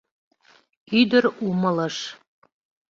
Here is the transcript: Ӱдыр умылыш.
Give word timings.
Ӱдыр 0.99 1.23
умылыш. 1.47 1.97